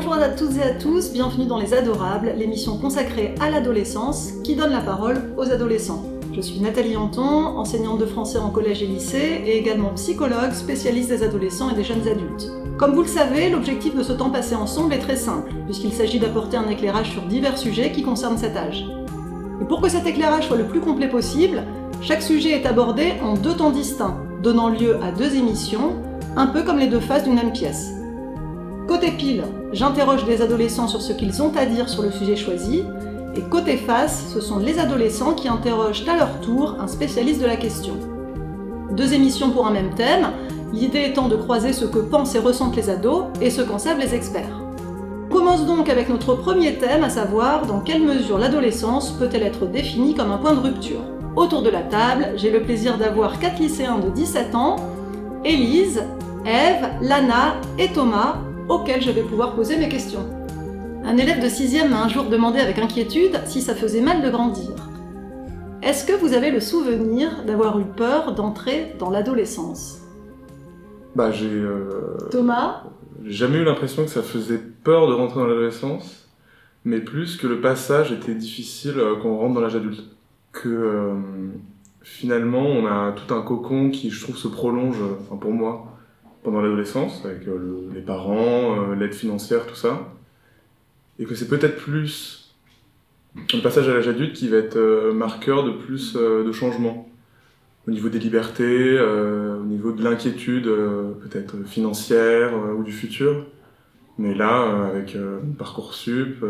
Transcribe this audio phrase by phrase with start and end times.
[0.00, 4.54] Bonjour à toutes et à tous, bienvenue dans Les Adorables, l'émission consacrée à l'adolescence qui
[4.54, 6.04] donne la parole aux adolescents.
[6.32, 11.08] Je suis Nathalie Anton, enseignante de français en collège et lycée et également psychologue, spécialiste
[11.08, 12.48] des adolescents et des jeunes adultes.
[12.78, 16.20] Comme vous le savez, l'objectif de ce temps passé ensemble est très simple, puisqu'il s'agit
[16.20, 18.86] d'apporter un éclairage sur divers sujets qui concernent cet âge.
[19.60, 21.64] Et pour que cet éclairage soit le plus complet possible,
[22.02, 25.96] chaque sujet est abordé en deux temps distincts, donnant lieu à deux émissions,
[26.36, 27.97] un peu comme les deux faces d'une même pièce.
[28.88, 32.84] Côté pile, j'interroge les adolescents sur ce qu'ils ont à dire sur le sujet choisi,
[33.36, 37.46] et côté face, ce sont les adolescents qui interrogent à leur tour un spécialiste de
[37.46, 37.92] la question.
[38.92, 40.28] Deux émissions pour un même thème,
[40.72, 43.98] l'idée étant de croiser ce que pensent et ressentent les ados et ce qu'en savent
[43.98, 44.58] les experts.
[45.30, 50.14] Commence donc avec notre premier thème, à savoir dans quelle mesure l'adolescence peut-elle être définie
[50.14, 51.02] comme un point de rupture.
[51.36, 54.76] Autour de la table, j'ai le plaisir d'avoir quatre lycéens de 17 ans,
[55.44, 56.02] Élise,
[56.46, 58.36] Eve, Lana et Thomas,
[58.68, 60.26] auxquels je vais pouvoir poser mes questions.
[61.04, 64.30] Un élève de 6 m'a un jour demandé avec inquiétude si ça faisait mal de
[64.30, 64.74] grandir.
[65.82, 70.00] Est-ce que vous avez le souvenir d'avoir eu peur d'entrer dans l'adolescence?
[71.14, 71.48] Bah j'ai...
[71.50, 72.82] euh, Thomas?
[73.24, 76.28] j'ai jamais eu l'impression que ça faisait peur de rentrer dans l'adolescence,
[76.84, 80.02] mais plus que le passage était difficile euh, quand on rentre dans l'âge adulte.
[80.52, 81.14] Que euh,
[82.02, 85.97] finalement on a tout un cocon qui je trouve se prolonge, enfin pour moi,
[86.42, 90.12] pendant l'adolescence, avec euh, le- les parents, euh, l'aide financière, tout ça.
[91.18, 92.54] Et que c'est peut-être plus
[93.54, 97.08] le passage à l'âge adulte qui va être euh, marqueur de plus de changements.
[97.86, 103.46] Au niveau des libertés, au niveau de l'inquiétude, peut-être financière ou du futur.
[104.18, 105.16] Mais là, avec
[105.58, 106.44] Parcoursup,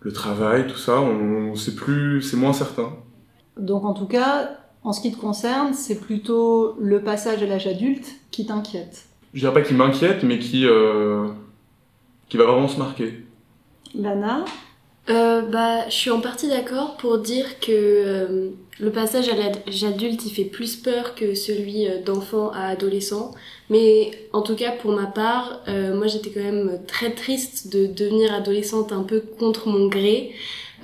[0.00, 2.96] le travail, tout ça, on, c'est plus, c'est moins certain.
[3.58, 7.66] Donc en tout cas, en ce qui te concerne, c'est plutôt le passage à l'âge
[7.66, 9.04] adulte qui t'inquiète.
[9.34, 11.28] Je dirais pas qu'il m'inquiète, mais qui, euh,
[12.28, 13.24] qui va vraiment se marquer.
[13.94, 14.44] Lana
[15.10, 19.84] Euh, bah, je suis en partie d'accord pour dire que euh, le passage à l'âge
[19.84, 23.32] adulte, il fait plus peur que celui d'enfant à adolescent.
[23.70, 27.86] Mais en tout cas, pour ma part, euh, moi j'étais quand même très triste de
[27.86, 30.32] devenir adolescente un peu contre mon gré.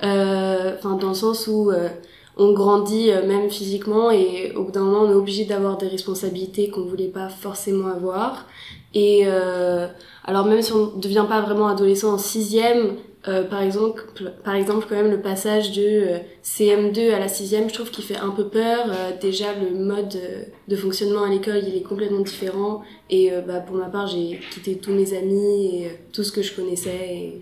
[0.03, 1.89] Euh, Enfin, dans le sens où euh,
[2.37, 5.87] on grandit euh, même physiquement et au bout d'un moment, on est obligé d'avoir des
[5.87, 8.45] responsabilités qu'on voulait pas forcément avoir.
[8.93, 9.87] Et euh,
[10.23, 12.97] alors même si on ne devient pas vraiment adolescent en sixième,
[13.27, 14.03] euh, par exemple,
[14.43, 18.03] par exemple, quand même le passage de euh, CM2 à la sixième, je trouve qu'il
[18.03, 18.85] fait un peu peur.
[18.87, 20.19] Euh, déjà, le mode
[20.67, 22.83] de fonctionnement à l'école, il est complètement différent.
[23.09, 26.55] Et bah, pour ma part, j'ai quitté tous mes amis et tout ce que je
[26.55, 27.41] connaissais.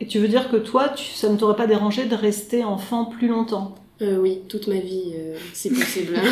[0.00, 0.06] Et...
[0.06, 3.74] Tu veux dire que toi, ça ne t'aurait pas dérangé de rester enfant plus longtemps?
[4.02, 6.16] Euh, oui, toute ma vie, euh, c'est possible.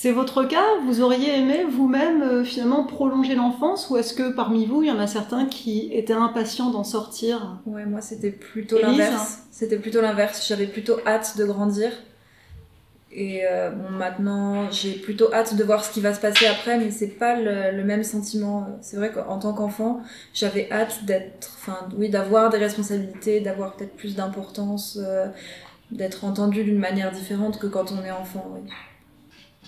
[0.00, 4.64] C'est votre cas Vous auriez aimé vous-même euh, finalement prolonger l'enfance ou est-ce que parmi
[4.64, 7.58] vous, il y en a certains qui étaient impatients d'en sortir?
[7.66, 9.40] Ouais, moi c'était plutôt l'inverse.
[9.50, 10.46] C'était plutôt l'inverse.
[10.46, 11.90] J'avais plutôt hâte de grandir.
[13.10, 16.78] Et euh, bon, maintenant j'ai plutôt hâte de voir ce qui va se passer après,
[16.78, 18.66] mais c'est pas le, le même sentiment.
[18.82, 20.02] C'est vrai qu'en tant qu'enfant,
[20.32, 25.26] j'avais hâte d'être, enfin, oui, d'avoir des responsabilités, d'avoir peut-être plus d'importance, euh,
[25.90, 28.44] d'être entendu d'une manière différente que quand on est enfant.
[28.54, 28.70] oui.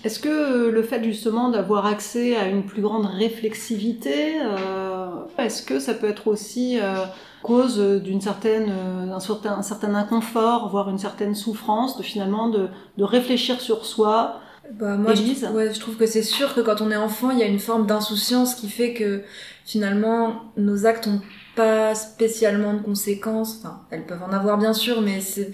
[0.03, 5.63] Est-ce que euh, le fait justement d'avoir accès à une plus grande réflexivité, euh, est-ce
[5.63, 7.05] que ça peut être aussi euh,
[7.43, 8.73] cause d'une certaine,
[9.07, 13.85] d'un certain, un certain inconfort, voire une certaine souffrance, de finalement de, de réfléchir sur
[13.85, 14.41] soi?
[14.73, 17.39] Bah, moi, je, ouais, je trouve que c'est sûr que quand on est enfant, il
[17.39, 19.23] y a une forme d'insouciance qui fait que
[19.65, 21.21] finalement, nos actes ont
[21.57, 23.59] pas spécialement de conséquences.
[23.59, 25.51] Enfin, elles peuvent en avoir bien sûr, mais c'est,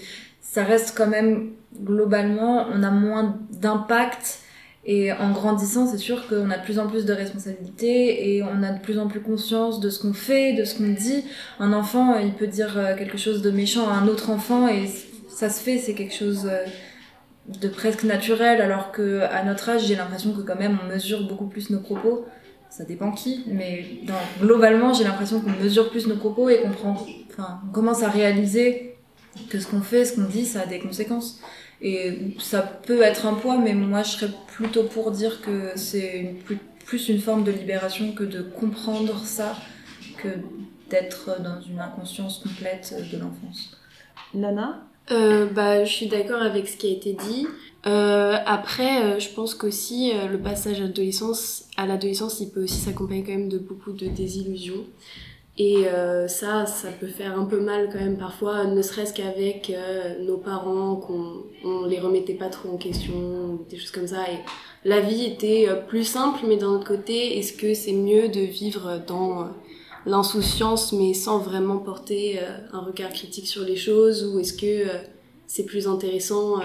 [0.51, 1.51] ça reste quand même
[1.83, 4.41] globalement, on a moins d'impact.
[4.89, 8.63] Et en grandissant, c'est sûr qu'on a de plus en plus de responsabilités et on
[8.63, 11.25] a de plus en plus conscience de ce qu'on fait, de ce qu'on dit.
[11.59, 14.89] Un enfant, il peut dire euh, quelque chose de méchant à un autre enfant et
[15.29, 16.65] ça se fait, c'est quelque chose euh,
[17.61, 21.27] de presque naturel, alors que à notre âge, j'ai l'impression que quand même on mesure
[21.27, 22.25] beaucoup plus nos propos.
[22.71, 23.85] Ça dépend qui, mais
[24.41, 28.09] globalement, j'ai l'impression qu'on mesure plus nos propos et qu'on prend, enfin, on commence à
[28.09, 28.96] réaliser
[29.49, 31.41] que ce qu'on fait, ce qu'on dit, ça a des conséquences.
[31.83, 36.35] Et ça peut être un poids, mais moi, je serais plutôt pour dire que c'est
[36.85, 39.57] plus, une forme de libération que de comprendre ça,
[40.19, 40.29] que
[40.89, 43.77] d'être dans une inconscience complète de l'enfance.
[44.35, 47.47] Lana Euh, bah, je suis d'accord avec ce qui a été dit.
[47.87, 52.65] Euh, après, euh, je pense qu'aussi euh, le passage à l'adolescence, à l'adolescence, il peut
[52.65, 54.85] aussi s'accompagner quand même de beaucoup de désillusions.
[55.59, 59.71] Et euh, ça, ça peut faire un peu mal quand même parfois, ne serait-ce qu'avec
[59.71, 64.31] euh, nos parents, qu'on on les remettait pas trop en question, des choses comme ça.
[64.31, 64.39] Et
[64.85, 68.41] la vie était euh, plus simple, mais d'un autre côté, est-ce que c'est mieux de
[68.41, 69.47] vivre dans euh,
[70.05, 72.39] l'insouciance mais sans vraiment porter
[72.73, 74.89] un regard critique sur les choses ou est-ce que
[75.49, 76.61] c'est plus intéressant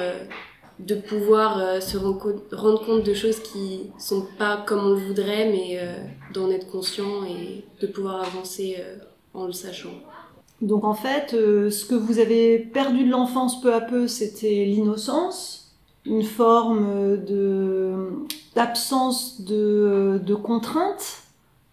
[0.86, 5.80] de pouvoir se rendre compte de choses qui sont pas comme on le voudrait mais
[6.34, 8.78] d'en être conscient et de pouvoir avancer
[9.34, 9.92] en le sachant.
[10.62, 14.66] Donc en fait, euh, ce que vous avez perdu de l'enfance peu à peu, c'était
[14.66, 15.76] l'innocence,
[16.06, 18.10] une forme de
[18.56, 21.24] d'absence de, de contraintes.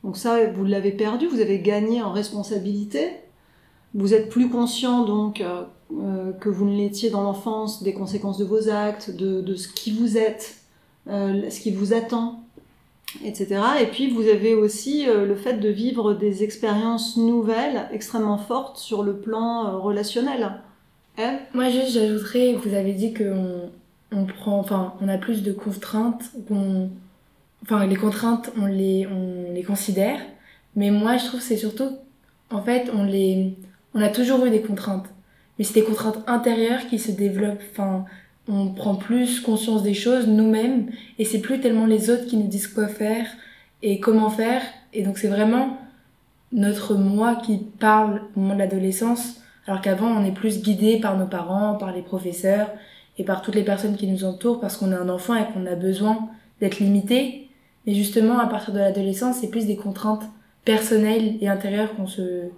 [0.04, 3.10] Donc ça, vous l'avez perdu, vous avez gagné en responsabilité.
[3.94, 5.42] Vous êtes plus conscient donc
[5.92, 9.68] euh, euh, que vous ne l'étiez dans l'enfance des conséquences de vos actes, de, ce
[9.68, 10.56] qui vous êtes,
[11.06, 12.42] ce qui vous attend
[13.24, 13.60] etc.
[13.80, 18.78] Et puis vous avez aussi euh, le fait de vivre des expériences nouvelles extrêmement fortes
[18.78, 20.52] sur le plan euh, relationnel.
[21.52, 23.70] Moi juste j'ajouterais, vous avez dit qu'on
[24.12, 26.90] on prend, enfin on a plus de contraintes, qu'on,
[27.64, 30.20] enfin les contraintes on les, on les considère,
[30.76, 31.98] mais moi je trouve c'est surtout,
[32.50, 33.56] en fait on les,
[33.94, 35.06] on a toujours eu des contraintes,
[35.58, 38.04] mais c'est des contraintes intérieures qui se développent, enfin
[38.48, 42.46] on prend plus conscience des choses nous-mêmes et c'est plus tellement les autres qui nous
[42.46, 43.26] disent quoi faire
[43.82, 44.62] et comment faire.
[44.94, 45.76] Et donc c'est vraiment
[46.52, 51.18] notre moi qui parle au moment de l'adolescence alors qu'avant on est plus guidé par
[51.18, 52.70] nos parents, par les professeurs
[53.18, 55.66] et par toutes les personnes qui nous entourent parce qu'on est un enfant et qu'on
[55.66, 57.48] a besoin d'être limité.
[57.86, 60.24] Mais justement à partir de l'adolescence c'est plus des contraintes
[60.64, 62.48] personnelles et intérieures qu'on se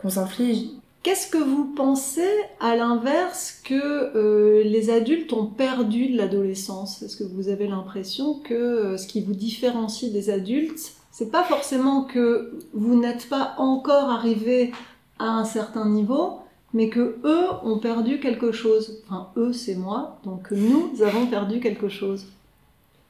[0.00, 0.66] qu'on s'inflige
[1.02, 7.02] Qu'est-ce que vous pensez à l'inverse que euh, les adultes ont perdu de l'adolescence?
[7.02, 11.42] Est-ce que vous avez l'impression que euh, ce qui vous différencie des adultes, c'est pas
[11.42, 14.70] forcément que vous n'êtes pas encore arrivé
[15.18, 16.38] à un certain niveau,
[16.72, 19.02] mais que eux ont perdu quelque chose?
[19.06, 22.26] Enfin, eux, c'est moi, donc nous avons perdu quelque chose.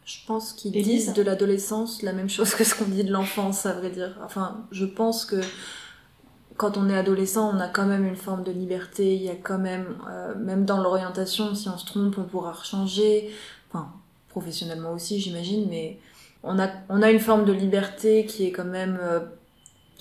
[0.07, 3.67] Je pense qu'ils disent de l'adolescence la même chose que ce qu'on dit de l'enfance,
[3.67, 4.19] à vrai dire.
[4.25, 5.37] Enfin, je pense que
[6.57, 9.15] quand on est adolescent, on a quand même une forme de liberté.
[9.15, 12.53] Il y a quand même, euh, même dans l'orientation, si on se trompe, on pourra
[12.53, 13.31] rechanger.
[13.69, 13.89] Enfin,
[14.29, 15.99] professionnellement aussi, j'imagine, mais
[16.43, 19.21] on a, on a une forme de liberté qui est quand même euh,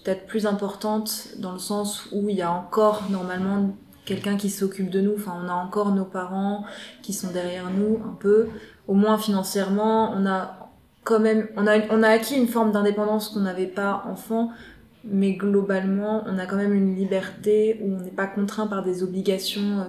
[0.03, 3.75] peut-être plus importante dans le sens où il y a encore normalement
[4.05, 5.13] quelqu'un qui s'occupe de nous.
[5.15, 6.65] Enfin, on a encore nos parents
[7.01, 8.47] qui sont derrière nous un peu.
[8.87, 10.69] Au moins financièrement, on a
[11.03, 14.51] quand même, on a, on a acquis une forme d'indépendance qu'on n'avait pas enfant
[15.03, 19.03] mais globalement, on a quand même une liberté où on n'est pas contraint par des
[19.03, 19.87] obligations.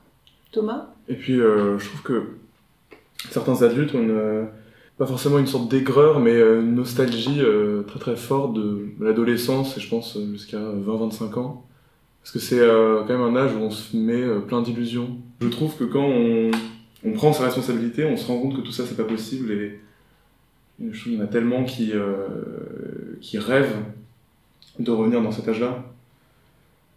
[0.52, 0.94] Thomas?
[1.08, 2.22] Et puis, euh, je trouve que
[3.30, 4.46] certains adultes ont une,
[4.98, 9.76] pas forcément une sorte d'aigreur, mais euh, une nostalgie euh, très très forte de l'adolescence,
[9.76, 11.66] et je pense jusqu'à 20-25 ans.
[12.22, 15.16] Parce que c'est quand même un âge où on se met plein d'illusions.
[15.40, 16.52] Je trouve que quand on,
[17.04, 19.80] on, prend ses responsabilités, on se rend compte que tout ça, c'est pas possible, et
[20.78, 21.92] il y en a tellement qui,
[23.20, 23.74] qui rêvent
[24.82, 25.84] de revenir dans cet âge-là.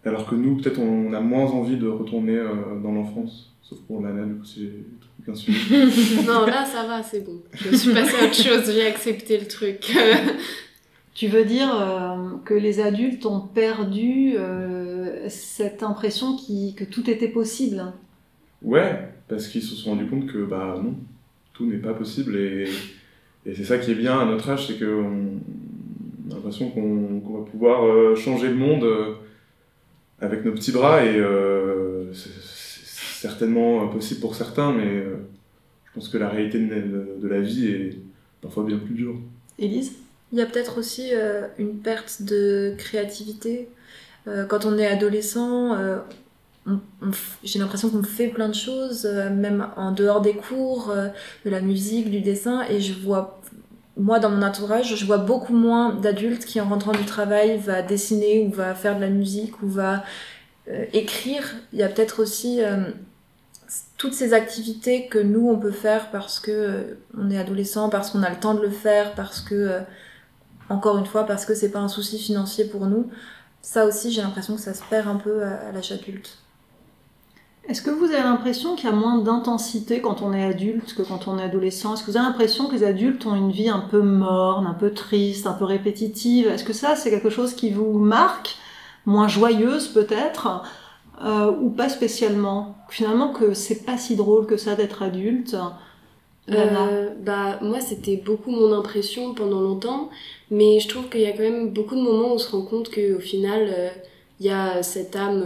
[0.05, 3.51] Alors que nous, peut-être, on a moins envie de retourner euh, dans l'enfance.
[3.63, 4.85] Sauf pour Lana, du coup, si j'ai
[5.25, 6.23] bien suivi.
[6.27, 7.41] non, là, ça va, c'est bon.
[7.53, 9.91] Je suis passée à autre chose, j'ai accepté le truc.
[11.15, 17.09] tu veux dire euh, que les adultes ont perdu euh, cette impression qui, que tout
[17.09, 17.83] était possible?
[18.61, 20.93] Ouais, parce qu'ils se sont rendus compte que, bah non,
[21.53, 22.35] tout n'est pas possible.
[22.37, 22.69] Et,
[23.47, 25.39] et c'est ça qui est bien à notre âge, c'est qu'on
[26.25, 29.15] on a l'impression qu'on va pouvoir euh, changer le monde euh,
[30.19, 32.29] avec nos petits bras et euh, c'est
[33.27, 35.03] certainement possible pour certains, mais
[35.85, 37.97] je pense que la réalité de, la vie est
[38.41, 39.15] parfois bien plus dure.
[39.57, 39.93] Élise?
[40.31, 41.11] Il y a peut-être aussi
[41.57, 43.67] une perte de créativité.
[44.47, 45.75] quand on est adolescent,
[47.43, 50.93] j'ai l'impression qu'on fait plein de choses, même en dehors des cours,
[51.45, 53.41] de la musique, du dessin, et je vois
[53.97, 57.81] moi, dans mon entourage, je vois beaucoup moins d'adultes qui, en rentrant du travail, va
[57.81, 60.03] dessiner ou va faire de la musique ou va
[60.67, 61.55] euh, écrire.
[61.71, 62.91] Il y a peut-être aussi euh,
[63.97, 68.11] toutes ces activités que nous, on peut faire parce que euh, on est adolescent, parce
[68.11, 69.79] qu'on a le temps de le faire, parce que,
[70.69, 73.09] encore une fois, parce que c'est pas un souci financier pour nous.
[73.61, 76.37] Ça aussi, j'ai l'impression que ça se perd un peu à l'âge adulte.
[77.67, 81.01] Est-ce que vous avez l'impression qu'il y a moins d'intensité quand on est adulte que
[81.01, 81.93] quand on est adolescent?
[81.93, 84.73] Est-ce que vous avez l'impression que les adultes ont une vie un peu morne, un
[84.75, 86.47] peu triste, un peu répétitive?
[86.47, 88.57] Est-ce que ça, c'est quelque chose qui vous marque?
[89.07, 90.63] Moins joyeuse peut-être?
[91.23, 92.77] Euh, Ou pas spécialement?
[92.89, 95.55] Finalement, que c'est pas si drôle que ça d'être adulte
[96.51, 100.11] euh, bah moi c'était beaucoup mon impression pendant longtemps
[100.51, 102.61] mais je trouve qu'il y a quand même beaucoup de moments où on se rend
[102.61, 103.89] compte qu'au final euh,
[104.39, 105.43] il y a cette âme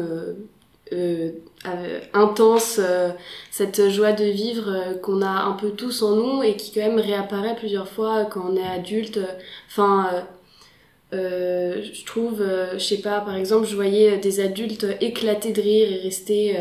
[0.91, 1.31] euh,
[1.67, 3.11] euh, intense, euh,
[3.51, 6.99] cette joie de vivre qu'on a un peu tous en nous et qui quand même
[6.99, 9.19] réapparaît plusieurs fois quand on est adulte.
[9.67, 10.25] Enfin,
[11.11, 12.43] je trouve,
[12.73, 16.57] je sais pas, par exemple, je voyais des adultes éclater de rire et rester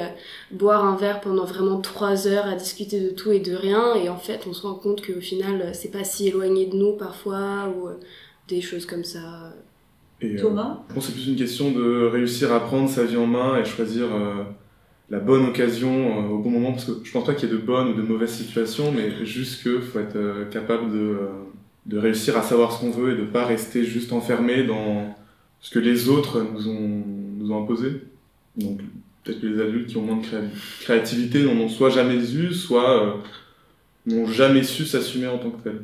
[0.51, 4.09] boire un verre pendant vraiment trois heures à discuter de tout et de rien, et
[4.09, 7.69] en fait, on se rend compte qu'au final, c'est pas si éloigné de nous parfois,
[7.69, 7.89] ou
[8.49, 9.53] des choses comme ça.
[10.21, 13.05] Et, euh, Thomas je pense que c'est plus une question de réussir à prendre sa
[13.05, 14.43] vie en main et choisir euh,
[15.11, 17.55] la bonne occasion euh, au bon moment, parce que je pense pas qu'il y ait
[17.55, 21.19] de bonnes ou de mauvaises situations, mais juste qu'il faut être capable de,
[21.87, 25.17] de réussir à savoir ce qu'on veut et de pas rester juste enfermé dans
[25.61, 27.05] ce que les autres nous ont,
[27.39, 28.03] nous ont imposé.
[28.57, 28.81] Donc
[29.25, 30.43] peut-être que les adultes qui ont moins de créa-
[30.81, 33.13] créativité n'en ont soit jamais eu, soit euh,
[34.07, 35.83] n'ont jamais su s'assumer en tant que tel.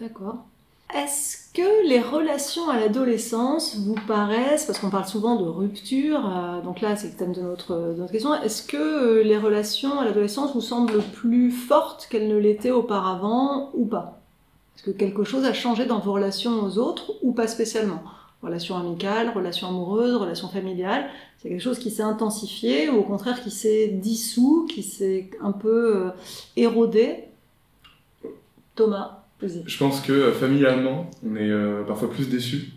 [0.00, 0.46] D'accord.
[0.94, 6.60] Est-ce que les relations à l'adolescence vous paraissent, parce qu'on parle souvent de rupture, euh,
[6.62, 9.98] donc là c'est le thème de notre, de notre question, est-ce que euh, les relations
[9.98, 14.20] à l'adolescence vous semblent plus fortes qu'elles ne l'étaient auparavant ou pas?
[14.76, 18.02] Est-ce que quelque chose a changé dans vos relations aux autres ou pas spécialement?
[18.42, 23.42] Relations amicales, relations amoureuses, relations familiales, c'est quelque chose qui s'est intensifié ou au contraire
[23.42, 26.10] qui s'est dissous, qui s'est un peu euh,
[26.54, 27.24] érodé?
[28.76, 29.25] Thomas.
[29.42, 32.72] Je pense que euh, familialement, on est euh, parfois plus déçus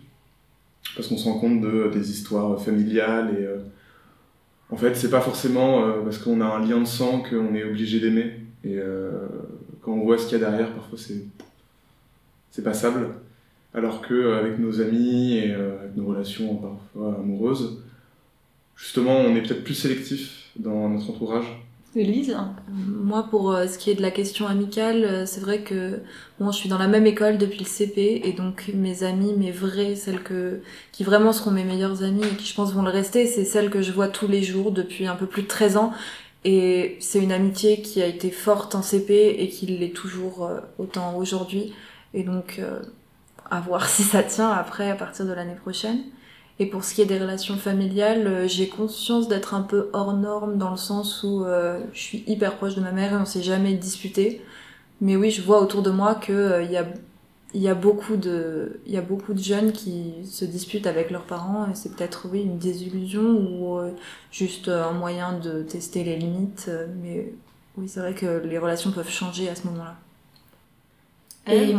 [0.94, 3.58] parce qu'on se rend compte de, des histoires familiales et euh,
[4.70, 7.64] en fait, c'est pas forcément euh, parce qu'on a un lien de sang qu'on est
[7.64, 9.10] obligé d'aimer et euh,
[9.82, 13.08] quand on voit ce qu'il y a derrière, parfois c'est passable.
[13.72, 17.82] Alors que euh, avec nos amis et euh, avec nos relations parfois amoureuses,
[18.76, 21.46] justement, on est peut-être plus sélectif dans notre entourage.
[21.96, 22.36] Élise
[22.68, 26.00] Moi, pour euh, ce qui est de la question amicale, euh, c'est vrai que
[26.38, 29.50] bon, je suis dans la même école depuis le CP et donc mes amies, mes
[29.50, 30.60] vraies, celles que
[30.92, 33.70] qui vraiment seront mes meilleures amies et qui je pense vont le rester, c'est celles
[33.70, 35.92] que je vois tous les jours depuis un peu plus de 13 ans
[36.44, 40.60] et c'est une amitié qui a été forte en CP et qui l'est toujours euh,
[40.78, 41.74] autant aujourd'hui
[42.14, 42.80] et donc euh,
[43.50, 45.98] à voir si ça tient après à partir de l'année prochaine.
[46.60, 50.12] Et pour ce qui est des relations familiales, euh, j'ai conscience d'être un peu hors
[50.12, 53.24] norme dans le sens où euh, je suis hyper proche de ma mère et on
[53.24, 54.42] s'est jamais disputé.
[55.00, 56.84] Mais oui, je vois autour de moi que euh, il y a
[57.52, 61.10] il y a beaucoup de il y a beaucoup de jeunes qui se disputent avec
[61.10, 63.90] leurs parents et c'est peut-être oui une désillusion ou euh,
[64.30, 66.70] juste un moyen de tester les limites.
[67.02, 67.32] Mais
[67.78, 69.96] oui, c'est vrai que les relations peuvent changer à ce moment-là.
[71.50, 71.74] Et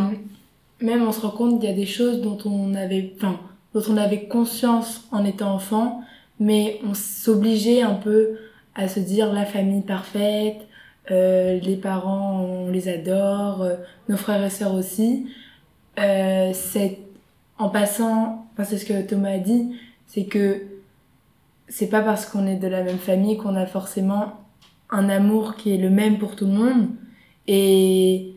[0.83, 3.39] même on se rend compte qu'il y a des choses dont on avait, enfin,
[3.73, 6.03] dont on avait conscience en étant enfant,
[6.39, 8.37] mais on s'obligeait un peu
[8.75, 10.67] à se dire la famille parfaite,
[11.09, 13.75] euh, les parents on les adore, euh,
[14.07, 15.27] nos frères et sœurs aussi.
[15.99, 16.99] Euh, c'est
[17.57, 19.75] en passant, enfin c'est ce que Thomas a dit,
[20.07, 20.61] c'est que
[21.67, 24.33] c'est pas parce qu'on est de la même famille qu'on a forcément
[24.89, 26.89] un amour qui est le même pour tout le monde.
[27.47, 28.33] Et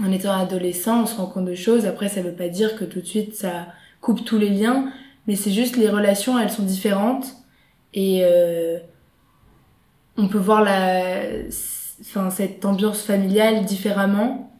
[0.00, 1.86] en étant adolescent, on se rend compte de choses.
[1.86, 3.66] Après, ça veut pas dire que tout de suite ça
[4.00, 4.92] coupe tous les liens,
[5.26, 7.26] mais c'est juste les relations, elles sont différentes
[7.92, 8.78] et euh,
[10.16, 11.22] on peut voir la,
[12.00, 14.52] enfin cette ambiance familiale différemment.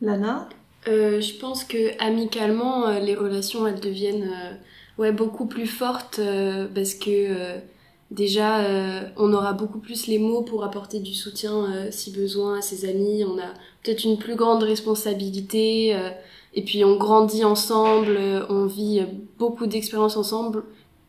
[0.00, 0.48] Lana?
[0.88, 4.52] Euh, je pense que amicalement, euh, les relations, elles deviennent euh,
[4.98, 7.58] ouais, beaucoup plus fortes euh, parce que euh,
[8.10, 12.58] déjà, euh, on aura beaucoup plus les mots pour apporter du soutien euh, si besoin
[12.58, 13.24] à ses amis.
[13.24, 13.52] On a
[13.82, 16.10] peut-être une plus grande responsabilité euh,
[16.54, 19.06] et puis on grandit ensemble, euh, on vit euh,
[19.38, 20.64] beaucoup d'expériences ensemble.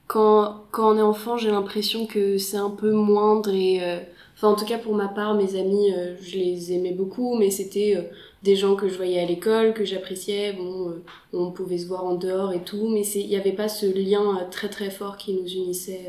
[0.07, 3.79] Quand, quand on est enfant, j'ai l'impression que c'est un peu moindre et...
[3.81, 3.99] euh,
[4.35, 8.09] Enfin, en tout cas, pour ma part, mes amis, je les aimais beaucoup, mais c'était...
[8.41, 10.95] des gens que je voyais à l'école, que j'appréciais, bon,
[11.31, 14.47] on pouvait se voir en dehors et tout, mais il n'y avait pas ce lien
[14.49, 16.07] très très fort qui nous unissait.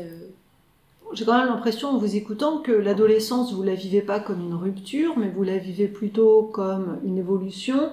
[1.13, 4.55] J'ai quand même l'impression en vous écoutant que l'adolescence, vous la vivez pas comme une
[4.55, 7.91] rupture, mais vous la vivez plutôt comme une évolution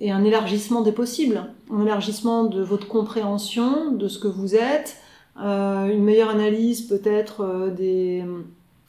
[0.00, 4.96] et un élargissement des possibles, un élargissement de votre compréhension de ce que vous êtes,
[5.42, 8.24] euh, une meilleure analyse peut-être euh, des,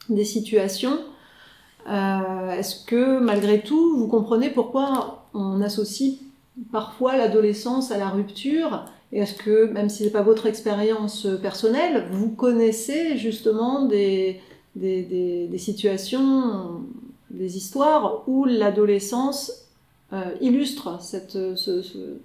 [0.09, 0.99] des situations.
[1.89, 6.15] Euh, Est-ce que malgré tout, vous comprenez pourquoi on associe
[6.71, 8.85] parfois l'adolescence à la rupture?
[9.11, 14.39] Et est-ce que, même si ce n'est pas votre expérience personnelle, vous connaissez justement des,
[14.75, 16.81] des, situations,
[17.29, 19.70] des histoires où l'adolescence
[20.41, 22.17] illustre cette, ce, ce,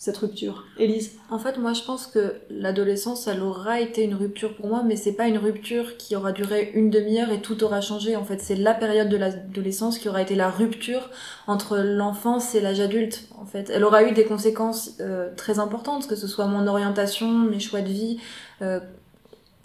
[0.00, 4.56] cette rupture Élise En fait, moi, je pense que l'adolescence, elle aura été une rupture
[4.56, 7.82] pour moi, mais c'est pas une rupture qui aura duré une demi-heure et tout aura
[7.82, 8.16] changé.
[8.16, 11.10] En fait, c'est la période de l'adolescence qui aura été la rupture
[11.46, 13.28] entre l'enfance et l'âge adulte.
[13.38, 17.30] En fait, elle aura eu des conséquences euh, très importantes, que ce soit mon orientation,
[17.30, 18.18] mes choix de vie,
[18.62, 18.80] euh,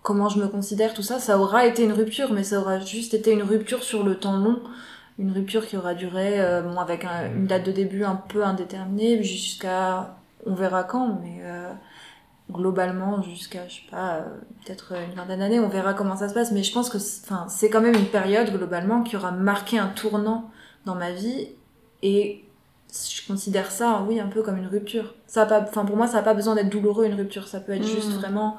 [0.03, 1.19] comment je me considère, tout ça.
[1.19, 4.35] Ça aura été une rupture, mais ça aura juste été une rupture sur le temps
[4.35, 4.59] long.
[5.17, 8.43] Une rupture qui aura duré, euh, bon, avec un- une date de début un peu
[8.43, 11.71] indéterminée, jusqu'à on verra quand, mais euh,
[12.51, 14.21] globalement, jusqu'à, je sais pas, euh,
[14.65, 16.51] peut-être une vingtaine d'années, on verra comment ça se passe.
[16.51, 19.87] Mais je pense que enfin, c'est quand même une période, globalement, qui aura marqué un
[19.87, 20.51] tournant
[20.85, 21.47] dans ma vie.
[22.03, 22.43] Et
[22.91, 25.15] je considère ça, oui, un peu comme une rupture.
[25.27, 27.47] Ça a pas, enfin, pour moi, ça n'a pas besoin d'être douloureux, une rupture.
[27.47, 28.19] Ça peut être juste Mm.
[28.19, 28.57] vraiment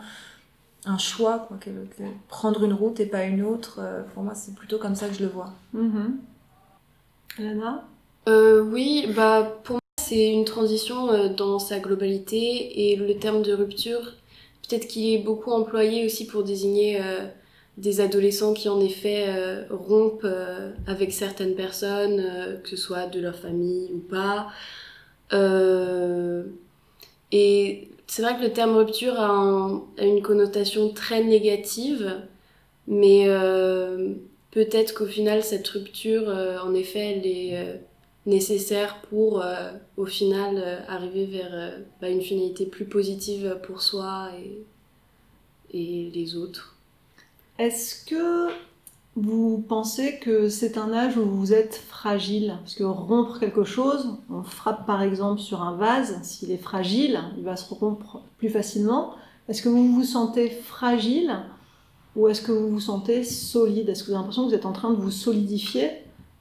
[0.87, 3.81] un choix, quoi, que- que prendre une route et pas une autre.
[4.15, 5.51] pour moi, c'est plutôt comme ça que je le vois.
[5.73, 6.17] Mhm.
[7.39, 7.89] Lana
[8.29, 13.43] Euh, oui, bah pour moi c'est une transition euh, dans sa globalité et le terme
[13.43, 14.15] de rupture,
[14.69, 17.27] peut-être qu'il est beaucoup employé aussi pour désigner euh,
[17.77, 19.27] des adolescents qui en effet
[19.71, 20.27] rompent
[20.87, 24.49] avec certaines personnes, que ce soit de leur famille ou pas.
[27.33, 32.23] Et c'est vrai que le terme rupture a, un- a une connotation très négative,
[32.87, 33.27] mais
[34.57, 37.77] peut-être qu'au final cette rupture, euh, en effet, elle est euh,
[38.25, 45.79] nécessaire pour euh, au final arriver vers bah, une finalité plus positive pour soi et,
[45.79, 46.75] et les autres.
[47.59, 48.49] Est-ce que
[49.15, 52.57] vous pensez que c'est un âge où vous êtes fragile?
[52.61, 57.21] Parce que rompre quelque chose, on frappe par exemple sur un vase, s'il est fragile,
[57.37, 59.17] il va se rompre plus facilement.
[59.51, 61.43] Est-ce que vous vous sentez fragile?
[62.17, 63.89] Ou est-ce que vous vous sentez solide?
[63.91, 65.91] Est-ce que vous avez l'impression que vous êtes en train de vous solidifier?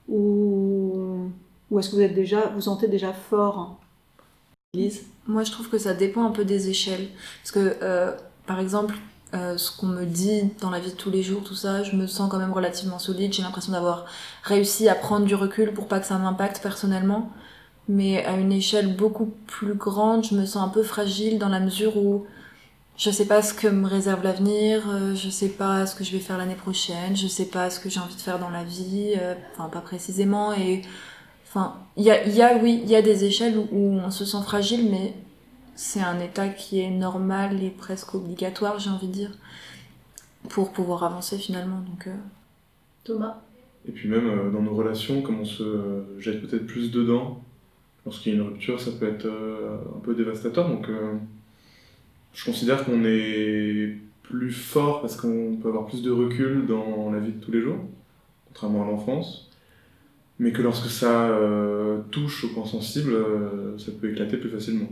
[0.07, 1.29] Ou,
[1.77, 3.77] est-ce que vous êtes déjà, vous sentez déjà fort?
[4.73, 7.09] Lise Moi, je trouve que ça dépend un peu des échelles.
[7.43, 8.11] Parce que, euh,
[8.47, 8.95] par exemple,
[9.33, 11.95] euh, ce qu'on me dit dans la vie de tous les jours, tout ça, je
[11.97, 13.33] me sens quand même relativement solide.
[13.33, 14.05] J'ai l'impression d'avoir
[14.43, 17.31] réussi à prendre du recul pour pas que ça m'impacte personnellement.
[17.89, 21.59] Mais à une échelle beaucoup plus grande, je me sens un peu fragile dans la
[21.59, 22.25] mesure où
[22.97, 26.11] je sais pas ce que me réserve l'avenir, euh, je sais pas ce que je
[26.11, 28.63] vais faire l'année prochaine, je sais pas ce que j'ai envie de faire dans la
[28.63, 30.53] vie, euh, enfin pas précisément.
[30.53, 30.81] Et
[31.55, 33.93] Enfin, il y a, il y a, oui, il y a des échelles où, où
[33.93, 35.13] on se sent fragile, mais
[35.73, 39.31] c'est un état qui est normal et presque obligatoire, j'ai envie de dire,
[40.49, 41.79] pour pouvoir avancer finalement.
[41.79, 42.15] Donc, euh,
[43.05, 43.37] Thomas?
[43.87, 47.39] Et puis même euh, dans nos relations, comme on se euh, jette peut-être plus dedans,
[48.05, 50.67] lorsqu'il y a une rupture, ça peut être euh, un peu dévastateur.
[50.67, 51.13] Donc euh,
[52.35, 57.19] je considère qu'on est plus fort parce qu'on peut avoir plus de recul dans la
[57.19, 57.77] vie de tous les jours,
[58.47, 59.49] contrairement à l'enfance.
[60.37, 64.89] Mais que lorsque ça euh, touche au point sensible, euh, ça peut éclater plus facilement.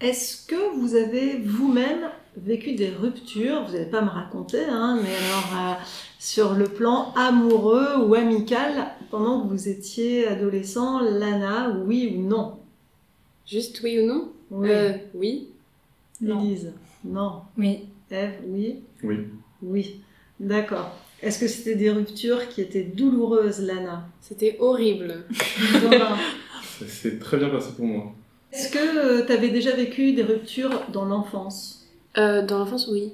[0.00, 3.64] Est-ce que vous avez vous-même vécu des ruptures?
[3.64, 5.82] Vous n'allez pas me raconter, hein, mais alors euh,
[6.20, 12.58] sur le plan amoureux ou amical, pendant que vous étiez adolescent, Lana, oui ou non?
[13.46, 14.28] Juste oui ou non?
[14.52, 14.68] Oui.
[14.70, 15.48] Euh, Oui.
[16.20, 16.40] Non.
[16.44, 16.72] Élise
[17.04, 17.42] Non.
[17.58, 17.80] Oui.
[18.10, 18.82] Eve Oui.
[19.02, 19.16] Oui.
[19.62, 20.00] Oui.
[20.40, 20.94] D'accord.
[21.22, 24.06] Est-ce que c'était des ruptures qui étaient douloureuses, Lana?
[24.20, 25.24] C'était horrible.
[26.78, 28.12] Ça s'est très bien passé pour moi.
[28.52, 31.86] Est-ce que tu avais déjà vécu des ruptures dans l'enfance?
[32.18, 33.12] Euh, dans l'enfance, oui.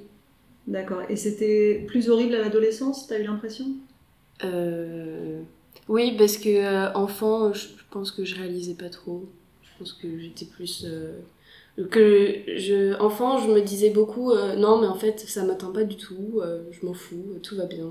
[0.67, 1.03] D'accord.
[1.09, 3.67] Et c'était plus horrible à l'adolescence, t'as eu l'impression?
[4.45, 5.41] Euh,
[5.88, 9.29] Oui, parce que euh, enfant, je je pense que je réalisais pas trop.
[9.62, 10.87] Je pense que j'étais plus.
[11.91, 15.85] Que je, enfant, je me disais beaucoup euh, non, mais en fait, ça m'atteint pas
[15.85, 17.89] du tout, euh, je m'en fous, tout va bien.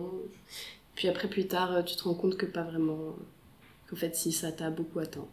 [0.96, 3.16] Puis après, plus tard, tu te rends compte que pas vraiment.
[3.90, 5.28] Qu'en fait, si ça t'a beaucoup atteint.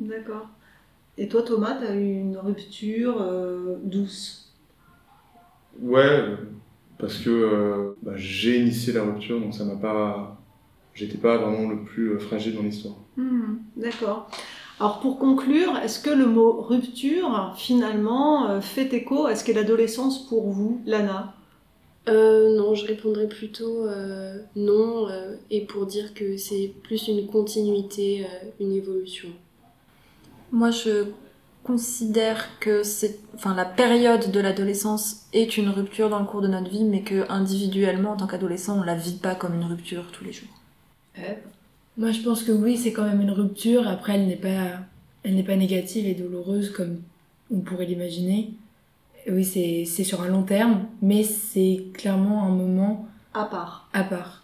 [0.00, 0.48] D'accord.
[1.18, 4.52] Et toi, Thomas, t'as eu une rupture euh, douce?
[5.80, 6.24] Ouais,
[6.98, 10.40] parce que euh, bah, j'ai initié la rupture, donc ça m'a pas.
[10.94, 12.96] J'étais pas vraiment le plus fragile dans l'histoire.
[13.16, 14.30] Hmm, D'accord.
[14.78, 19.54] Alors pour conclure, est-ce que le mot rupture, finalement, euh, fait écho à ce qu'est
[19.54, 21.34] l'adolescence pour vous, Lana?
[22.08, 27.26] Euh, non, je répondrais plutôt euh, non, euh, et pour dire que c'est plus une
[27.26, 29.28] continuité, euh, une évolution.
[30.52, 31.06] moi, je
[31.64, 36.48] considère que c'est, enfin, la période de l'adolescence est une rupture dans le cours de
[36.48, 40.12] notre vie, mais que individuellement, en tant qu'adolescent, on la vit pas comme une rupture
[40.12, 40.48] tous les jours.
[41.96, 43.86] Moi, je pense que oui, c'est quand même une rupture.
[43.88, 44.80] Après, elle n'est pas,
[45.22, 46.98] elle n'est pas négative et douloureuse comme
[47.50, 48.50] on pourrait l'imaginer.
[49.28, 53.88] Oui, c'est c'est sur un long terme, mais c'est clairement un moment À part.
[53.92, 54.42] à part.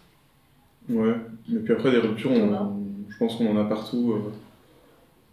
[0.89, 1.15] Ouais,
[1.51, 4.31] et puis après des ruptures, on- je pense qu'on en a partout euh,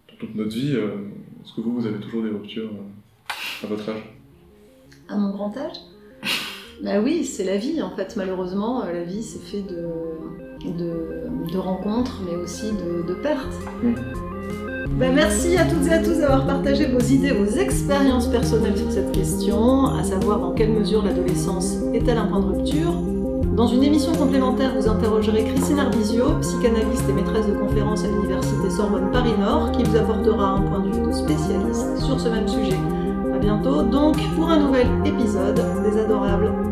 [0.08, 0.72] dans toute notre vie.
[0.76, 1.08] euh,
[1.42, 4.02] Est-ce que vous, vous avez toujours des ruptures euh, à votre âge?
[5.08, 5.76] À mon grand âge?
[6.84, 8.14] Bah oui, c'est la vie en fait.
[8.16, 9.88] Malheureusement, la vie c'est fait de,
[10.70, 10.89] de,
[11.52, 13.58] de rencontres, mais aussi de, pertes.
[14.98, 18.90] Bah, merci à toutes et à tous d'avoir partagé vos idées, vos expériences personnelles sur
[18.90, 22.92] cette question, à savoir dans quelle mesure l'adolescence est-elle un point de rupture
[23.56, 28.70] Dans une émission complémentaire, vous interrogerez Christine Arbizio, psychanalyste et maîtresse de conférences à l'université
[28.70, 32.78] Sorbonne Paris-Nord, qui vous apportera un point de vue de spécialiste sur ce même sujet.
[33.34, 36.69] A bientôt donc pour un nouvel épisode des Adorables.